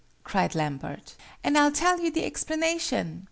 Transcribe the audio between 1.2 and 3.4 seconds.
"And I'll tell you the explanation.